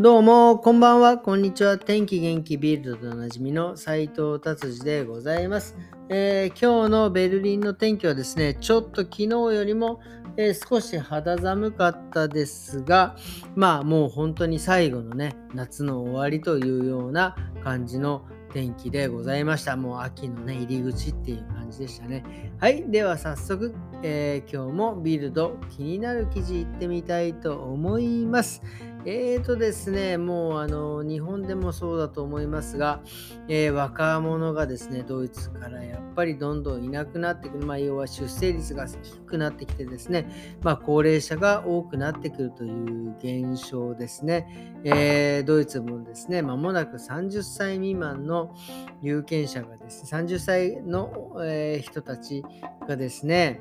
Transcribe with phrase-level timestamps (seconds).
[0.00, 1.76] どうも、こんばんは、こんにちは。
[1.76, 5.76] 天気元気ビルドでおなじみの斉藤達治でございます、
[6.08, 9.98] えー、今日のベルリンの天気はですね、ちょっと昨日よりも、
[10.36, 13.16] えー、少し肌寒かったですが、
[13.56, 17.34] まあもう本当に最後のね、夏の終わりというような
[17.64, 19.76] 感じの天気でございました。
[19.76, 22.52] もう秋のね、入り口っていう感じでしたね。
[22.60, 22.88] はい。
[22.88, 23.74] では早速、
[24.04, 28.62] えー、今日もビルド気になる記事いってみたいと思います。
[29.04, 33.00] えーとですね、もうあの日本でもそうだと思いますが、
[33.46, 44.74] えー、若者がですね、ドイツからやっぱりどんどんいなくなってくる、まあ、要は出生率が低くなってきてですね、まあ、高齢者が多くなってくるという現象ですね。
[44.84, 48.54] えー、ドイツもですね、まもなく30歳未満の
[49.00, 52.42] 有権者がですね、30歳の、えー、人たち
[52.86, 53.60] がですね、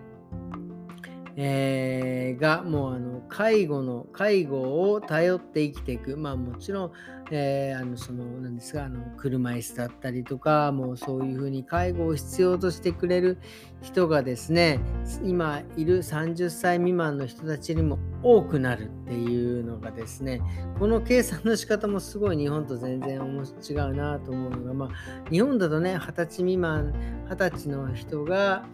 [1.39, 6.17] えー、がもうあの介護の介護を頼って生きていく。
[6.17, 6.91] まあもちろん、
[7.31, 13.37] えー、あのその何ですかあの車椅子だったりとかもうそういうふうに介護を必要としてくれる
[13.81, 14.79] 人がですね
[15.23, 20.41] 今いる30歳未満の人たちにも多くなるっていうのがですね
[20.79, 26.93] この計算の仕方もすごい日本と全然違うなと思うのがまあ日本だとね20歳未満
[27.29, 28.65] 20歳の人が、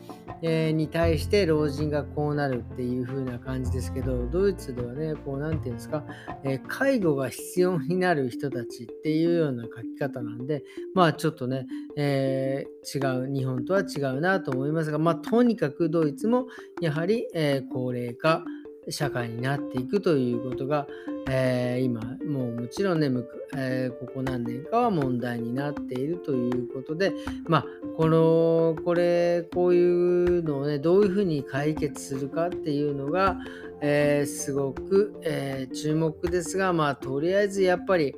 [0.41, 6.03] えー、に対して老人がこうなるっていう風な感じですけどドイツではねこう何て言うんですか、
[6.43, 10.63] えー、介護が必要になる人たちっていうような書き方なんで
[10.93, 16.47] まあちょっとね、えー、違う日本とは違うなと思いますがまあとにかくドイツも
[16.81, 18.43] やはり、え高齢化
[18.89, 20.87] 社会になっていくということが、
[21.29, 23.09] えー、今もうもちろんね、
[23.55, 27.13] えー、ここ何年かは問題になっているということで
[27.47, 27.65] まあ
[27.97, 33.37] このこれこういうのをねどういうふうに解決するかっていうのが、
[33.81, 38.15] えー、すごく、え注目ですがまあとりあえずやっぱり、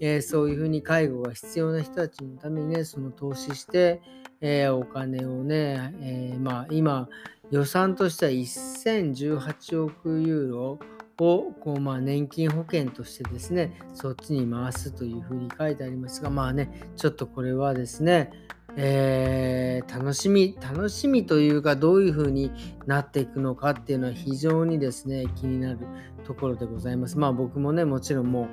[0.00, 4.02] えそういうふうに介護が必要な人たちのためにねその投資して、
[4.40, 7.08] えお金をね、えまあ今
[7.50, 10.78] 予算としては1018億ユーロ
[11.18, 18.30] をこうまあ年金保険としてですね、そっちに回すというふうに書いてありますが、まあね、ちょっとこれはですね、
[18.76, 22.52] えー、楽しみ、楽しみというか、どういうふうに
[22.86, 25.78] なっていくのかっていうのは非常にですね、気になる
[26.24, 27.18] ところでございます。
[27.18, 28.48] まあ僕もね、もちろんも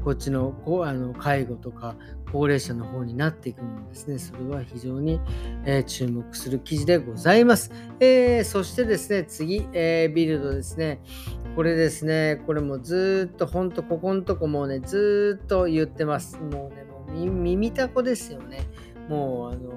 [0.00, 1.96] う、こっちのこうあの介護とか
[2.32, 5.20] 高齢者の方になっていくのですね、それは非常に、
[5.64, 7.70] えー、注目する記事でございます。
[8.00, 11.00] えー、そしてですね、次、えー、ビルドですね。
[11.54, 16.38] これですね、これもずっと、ほんと、ここのとこもうね、ずっと言ってます。
[16.40, 18.68] もうね、もう耳たこですよね。
[19.08, 19.70] もうあの、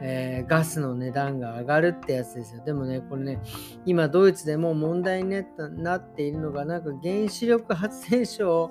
[0.00, 2.62] えー、ガスの値段が上がるってやつですよ。
[2.64, 3.42] でもね、これね、
[3.84, 5.44] 今ドイツでも問題に
[5.76, 8.70] なっているのが、なんか原子力発電所を、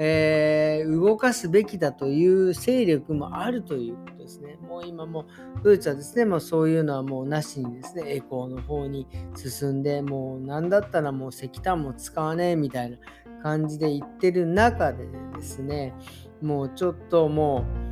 [0.00, 4.56] えー、動かすべきだという勢力もあるということですね。
[4.62, 5.26] もう今も
[5.64, 12.98] ドイツはですね、もうそういうのはもうなしにですね、エコーの方に進んで、もう何だったらもう石炭も使わねえみたいな
[13.42, 15.92] 感じで言ってる中でですね、
[16.40, 17.87] もうちょっともう、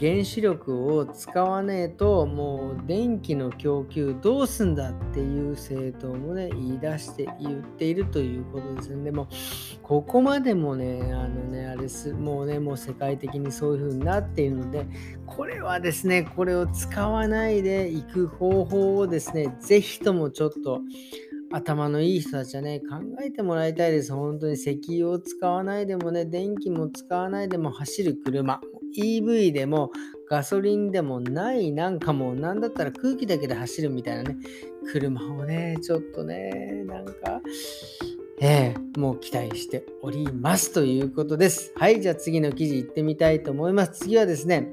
[0.00, 9.04] 原子力を使わねえともう電気の供給どうすんだっていう政党もね言い出して言っているということですね。
[9.04, 9.28] でも
[9.82, 14.86] ここまでもねあのねあれすもうねもう世界的にそういう風になっているので
[15.26, 20.80] これはですねこれを使わないでいく方法をですね是非ともちょっと
[21.52, 24.12] 頭のいい人たちはね、考えてもらいたいです。
[24.12, 28.60] 本当に石油を使わないでもね、電気も使わないでも走る車。
[28.96, 29.90] EV でも
[30.28, 34.36] ガソリンでもないなんかもうなんだったら空気だけで走るみたいなね
[34.92, 37.40] 車をねちょっとねなんか
[38.40, 44.72] えー、もう期待しておりますということですはいじゃあ次の記事行ってみたいと思います次はですね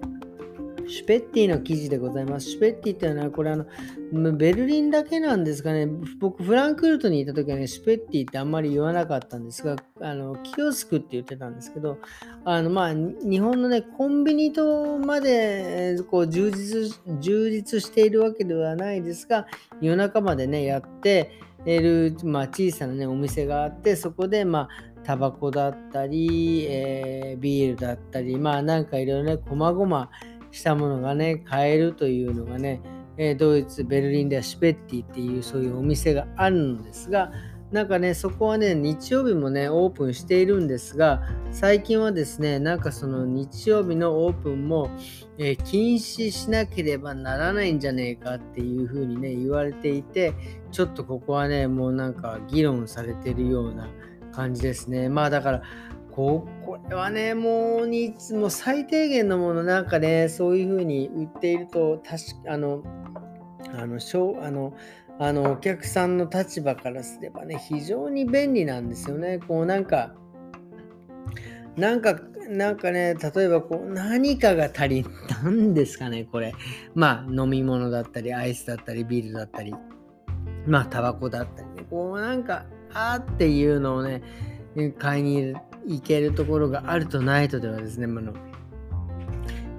[0.90, 2.50] シュペッティの記事でございます。
[2.50, 5.88] シュペッティっていうのは、これあの、ベルリンだけなんですかね。
[6.20, 12.00] 僕、フランクフルトにいた時はね、シュペッティってあんまり言わなかったんですが、あの、キオスクって言ってたんですけど、
[12.44, 16.92] あの、まあ、日本のね、コンビニとまで、こう、充実、
[17.22, 19.46] 充実しているわけではないですが、
[19.82, 21.32] 夜中までね、やって
[21.66, 24.70] いる、まあ、小さなね、お店があって、そこで、まあ、
[25.04, 30.10] タバコだったり、えー、ビールだったり、まあなんかいろいろね、こまごま
[30.52, 32.82] したものがね、買えるというのがね、
[33.18, 37.32] えドイツ、ベルリンではシュペッティっていうそういうお店があるんですが、
[37.72, 44.90] なんかね、そこはね、日曜日もね、オープンしているんですが、最近はですね、なんかその日曜日のオープンも、
[45.38, 50.34] えー、禁止しなければならないんじゃねえかっていうふうにね、言われていて、
[50.72, 53.88] ちょっとここはね、もうなんか議論されてるような
[54.32, 55.08] 感じですね。
[55.10, 55.62] まあだから、
[56.10, 62.84] ここれはね、もうに、もう最低限のものなんかね、そういうふうに売っていると、確か、あの、
[63.74, 64.76] あの、しょあの、
[65.18, 69.40] あのお客さんの立場からすればね、非常に便利なんですよね。
[69.40, 70.14] こうなんか、
[71.76, 75.06] なんか、なんかね、例えばこう何かが足り
[75.44, 76.54] なんですかね、これ。
[76.94, 79.74] まあ、飲み物だったり、アイスだったり、ビールだったり、
[80.68, 84.22] まあ、タバコだったりね、こうなんか、あーっていうのをね、
[85.00, 85.56] 買いに
[85.90, 88.34] 行けるところがあるとないとではですね、まあの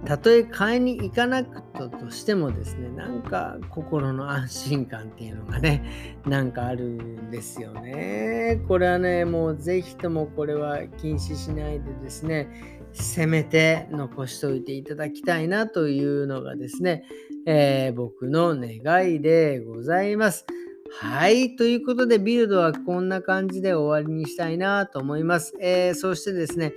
[0.04, 5.84] たとえ買いに行かなくととしてもですね、なんか心の安心感っていうのがね、
[6.26, 8.60] なんかあるんですよね。
[8.66, 12.48] これはね、もうぜひともこれは禁止しないでですね、
[12.92, 17.04] せめて残しておいていただきたいなというのがですね、
[17.46, 20.44] えー、僕の願いでございます。
[20.92, 21.56] はい。
[21.56, 25.54] ということで、ビルドはこんな感じで終わりにしたいなと思います。
[25.60, 26.74] えー、そしてですね、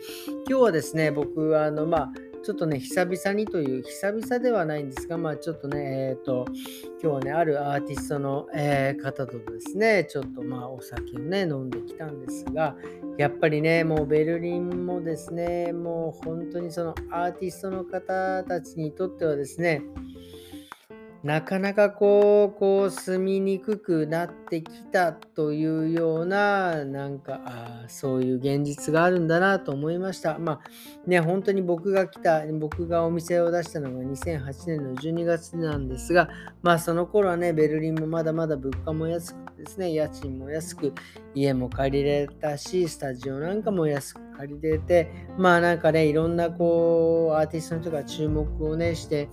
[0.48, 2.12] 今日はですね、僕は、あの、まあ、
[2.44, 6.46] ちょっとね、久々にという、久々ではないんですが、まあちょっとね、えっ、ー、と、
[7.02, 12.76] 今日はね、あるアーティストの、えー、方とですね、ちょっとまあお酒をね、飲んできたんですが、
[13.18, 19.82] やっぱりね、もうベルリンもですね、もう本当にそのアーティストの方たちにとってはですね、
[21.24, 30.38] なかなかこう、こう住みにくくなってきたというような、なんか、あそういう現実があるんだなと思いました。
[30.38, 30.62] まあ
[31.08, 36.28] ね、本当に僕が来た、僕がお店を出したのが2008年の12月なんですが、
[36.62, 40.94] まあその頃はね、ベルリンもまだまだ物価も安くですね、家賃も安く、
[41.34, 49.30] 家も借りれたし、スタジオなんかも安く借りれて、まあなんかね、いろんなこう、アーティストの人が注目をね、して、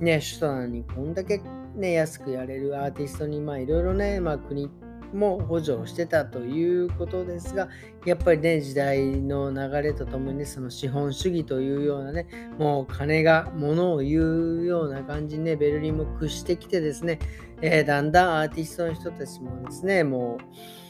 [0.00, 1.40] ね、首都なのにこんだけ
[1.74, 4.70] ね、安くやれるアーティストに、まあいろいろね、まあ国
[5.12, 7.68] も補助をしてたということですが、
[8.04, 12.26] やっぱりね、時代の流れとともに、ね、その資本主義というようなね、
[12.58, 17.18] もう金が物を言うような感じにね、ベルリンも屈してきてですね、
[17.62, 20.89] えー、だんだんアーティストの人たちもですね、もう、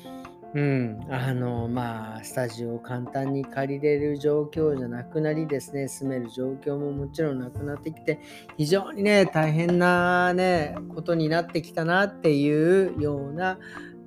[0.52, 8.18] うん、あの、まあ、スタジオを簡単に借りれる状況じゃなくなりですね、住める状況ももちろんなくなってきて、
[8.56, 13.58] 非常にね、大変なね、ことになってきたなっていうような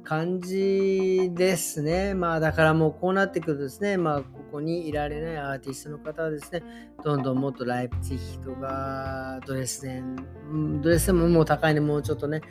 [0.03, 2.13] 感じですね。
[2.13, 6.61] まあ、だからもうこうなってくるとですね、まあ、ここにいられないアーティストの方はですね、
[7.05, 12.41] どんどんもっとライプツィヒとか、ドレスデン、ドレスデンももう高いね、もうちょっとね、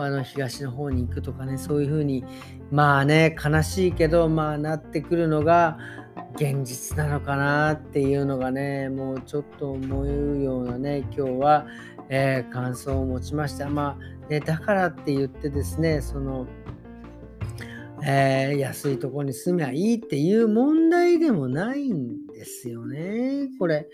[0.00, 2.24] あの東の方に行くとかね、そういうふうに、
[2.70, 5.78] まあね、悲しいけど、まあなってくるのが
[6.36, 11.66] 現実なのかなっていうのがね、もうちょっと思うようなね、今日は、
[12.08, 13.68] えー、感想を持ちました。
[13.68, 16.46] まあ、ね、だからって言ってですね、その、
[18.04, 23.48] えー、安いとこに住めばいいっていう問題でもないんですよね。
[23.58, 23.88] これ、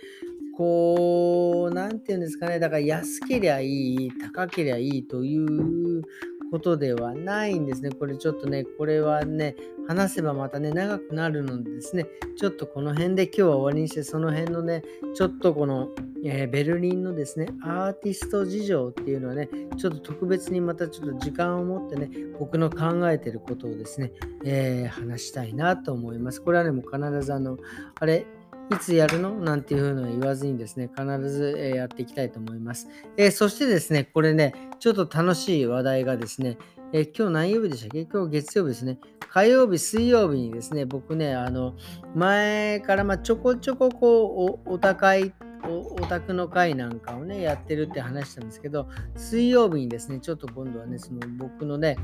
[0.58, 6.02] こう、なんて言うんですかね、だから安けりゃいい、高けりゃいいという
[6.50, 7.90] ことではないんですね。
[7.90, 9.54] これちょっとね、これはね、
[9.86, 14.82] 話せばまたね、長くなるのでですね、ちょっとこの辺で今日は終わりにして、その辺のね、
[15.14, 15.90] ちょっとこの、
[16.24, 24.10] えー、ベルリンのですね、アーティスト事情っていうのはね、ちょっと特別にまたちょっと時間を持ってね、僕の考えてることをですね、
[24.44, 26.42] えー、話したいなと思います。
[26.42, 27.58] これはね、もう必ずあの、
[28.00, 28.26] あれ、
[28.70, 29.32] いつやるの？
[29.32, 32.88] なんていうふうの言わずにですね、必ずやっていきたいと思います。
[33.16, 36.58] え、そしてですね、これね、ちょっと楽しい話題がですね、
[36.92, 38.04] え、今日何曜日でしたっけ？
[38.04, 38.98] 今日月曜日ですね。
[39.30, 41.74] 火曜日、水曜日にですね、僕ね、あの、
[42.14, 45.32] 前からまちょこちょここうお、お高い
[45.64, 51.96] お宅の会なんかをね、やってるって話したんですけど、水曜日にですね、ちょっと今度はね、その僕のね、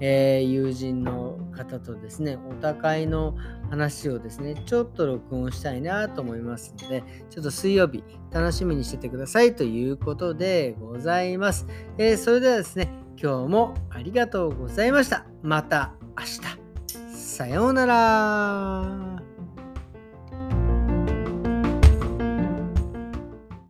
[0.00, 3.36] えー、友人の方とですね、お高いの
[3.70, 11.66] 話をですね、ちょっと録音したいなと思いますので、ちょっと水曜日楽しみにしててくださいということでございます。
[11.98, 12.90] えー、それではですね、
[13.22, 15.26] 今日もありがとうございました。
[15.42, 16.62] また明日。
[17.14, 19.11] さようなら。